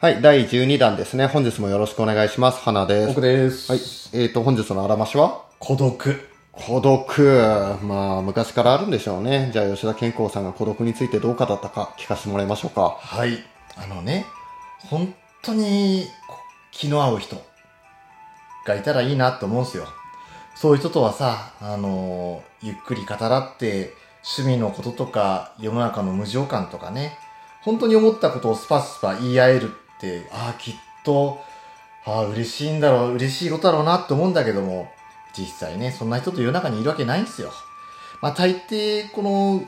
[0.00, 1.26] はい、第12弾ですね。
[1.26, 2.60] 本日もよろしくお願いします。
[2.60, 3.08] 花です。
[3.08, 3.72] 僕です。
[3.72, 3.80] はい。
[4.22, 5.42] えーと、本日のあらましは？
[5.58, 6.20] 孤独。
[6.52, 7.78] 孤独。
[7.82, 9.50] まあ、昔からあるんでしょうね。
[9.52, 12.96] じゃあ、吉田健康さんが孤独についてどう語ったか聞かせてもらいましょうか。
[13.00, 13.40] はい。
[13.74, 14.24] あのね、
[14.88, 15.12] 本
[15.42, 16.36] 当にこ
[16.70, 17.34] 気の合う人
[18.66, 19.88] がいたらいいなって思うんですよ。
[20.54, 23.94] そういう人とはさ、あのゆっくり語らって、
[24.38, 27.18] 趣味のこととか、世の中の無常感とかね、
[27.62, 30.74] 本当に思ったことをスパスパ言い合えるって、ああ、きっ
[31.04, 31.40] と、
[32.04, 34.90] ああ、嬉しいんだろう、嬉しいことだろうなって思うんだけども、
[35.36, 37.52] 実際ね、そんな人と世の中にいるわけないんですよ。
[38.22, 39.62] まあ大抵、この、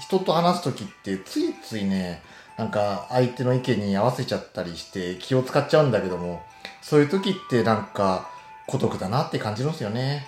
[0.00, 2.22] 人と話すときって、ついついね、
[2.56, 6.42] なんか相手の意見に合わせちゃったりして気を使っちゃうんだけども、
[6.82, 8.28] そういう時ってなんか
[8.66, 10.26] 孤独だなって感じるんですよね。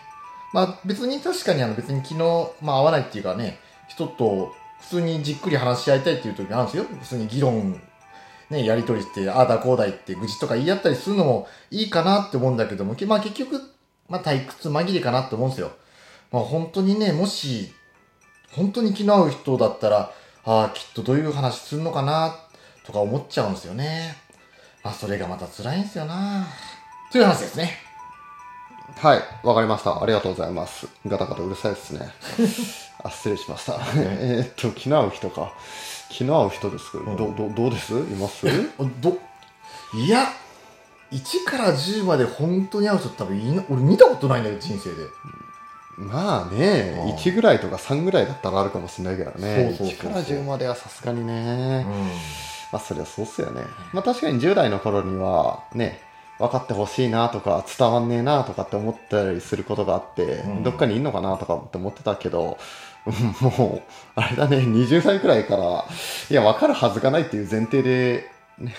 [0.52, 6.84] まあ別に確かにあの別に昨日、まあ合わないっていうかね、人と普通にじっくり話し合いたいっていう時があるんですよ。
[7.00, 7.80] 普通に議論、
[8.50, 13.60] ね、やりとりして、ああだこうだいって愚痴とか言い合ったりするのもいいかなって思うんだけども、けまあ結局、
[14.08, 15.72] まあ退屈紛れかなって思うんですよ。
[16.30, 17.72] まあ本当にね、もし、
[18.52, 20.12] 本当に気の合う人だったら、
[20.44, 22.36] ああ、きっとどういう話するのかな、
[22.84, 24.16] とか思っちゃうんですよね。
[24.82, 26.46] まあそれがまた辛いんですよな。
[27.10, 27.78] という話ですね。
[28.96, 30.02] はい、わかりました。
[30.02, 30.86] ありがとうございます。
[31.06, 32.10] ガタガタうるさいですね。
[33.04, 33.74] あ、失礼しました。
[33.96, 35.52] えーっと、気の合う人か。
[36.10, 37.92] 気の合う人ですけど、んど、ど、どうです？
[37.94, 38.46] います？
[39.00, 39.18] ど、
[39.94, 40.26] いや、
[41.12, 44.96] 1から10まで本当に合う人多分いな、俺見たことないんだよ、人生で。
[45.96, 49.74] まあね、うん1ぐらいとか3ぐらいだったらあるかもしれないけどね。
[49.78, 51.86] そうそうそうそう1から10まではさすがにね。
[51.86, 52.02] うん。
[52.72, 53.62] まあそりゃそうっすよね。
[53.92, 56.00] まあ確かに10代の頃にはね、
[56.38, 62.58] 分かってほしいなとか伝わんねえなとかって思ったりすることがあって、うんどっかにいんのかなとかって思ってたけど、
[63.06, 63.82] う んもう、
[64.14, 65.84] あれだね、20歳くらいから、
[66.30, 68.74] いや、分かるはずがないっていう前提で、ね、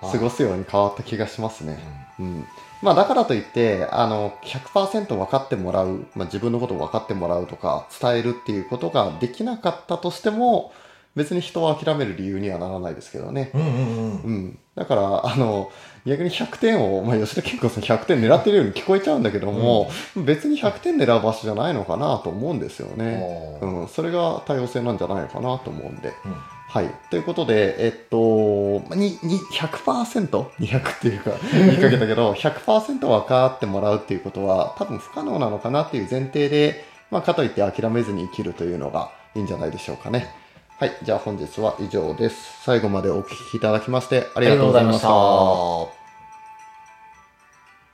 [0.00, 1.78] 過ごすように変わった気がしますね。
[2.18, 2.46] うん。
[2.82, 10.72] まあだからといって、あの、100%分かってもらう、まあ自分のことを分かってもらうとか、伝えるっていうことができなかったとしても、
[11.14, 13.50] 別に人を諦める理由にはならないですけどね。
[13.54, 14.20] うんうんうん。
[14.22, 14.58] うん。
[14.74, 15.70] だから、あの、
[16.06, 23.58] 逆に100点を、まあ、吉田健康さん100点狙ってるように聞こえちゃうんだけども、別に100点狙う場所じゃないのかなと思うんですよね。
[23.60, 23.88] ううん。
[23.88, 26.12] それが多様性なんじゃないのかなと思うんで。
[26.24, 26.34] うん
[26.72, 26.88] はい。
[27.10, 40.34] ということで、えっと、まあに、に、100%?200 っていうか、 言いかけたけど、100%分かってもらうっていうことは、多分不可能なのかなっていう前提で、まあ、かといって諦めずに生きるというのがいいんじゃないでしょうかね。
[40.82, 40.96] はい。
[41.00, 42.60] じゃあ本日は以上です。
[42.64, 45.00] 最後までお聞きいただきまして、ありがとうございまし。
[45.00, 46.01] た。